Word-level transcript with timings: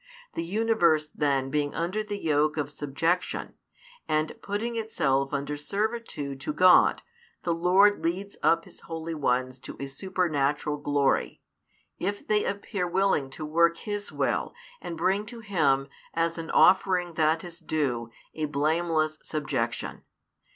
The 0.33 0.43
universe 0.43 1.09
then 1.09 1.51
being 1.51 1.75
under 1.75 2.01
the 2.03 2.17
yoke 2.17 2.57
of 2.57 2.71
subjection, 2.71 3.53
and 4.07 4.33
putting 4.41 4.75
itself 4.75 5.31
under 5.31 5.55
servitude 5.55 6.41
to 6.41 6.53
God, 6.53 7.03
the 7.43 7.53
Lord 7.53 8.03
leads 8.03 8.35
up 8.41 8.65
His 8.65 8.79
holy 8.79 9.13
ones 9.13 9.59
to 9.59 9.77
a 9.79 9.85
supernatural 9.85 10.77
glory, 10.77 11.43
if 11.99 12.27
they 12.27 12.45
appear 12.45 12.87
willing 12.87 13.29
to 13.29 13.45
work 13.45 13.77
His 13.77 14.11
Will 14.11 14.55
and 14.81 14.97
bring 14.97 15.23
to 15.27 15.39
Him, 15.41 15.87
as 16.15 16.39
an 16.39 16.49
offering 16.49 17.13
that 17.13 17.43
is 17.43 17.59
due, 17.59 18.09
a 18.33 18.45
blameless 18.45 19.19
subjection. 19.21 20.01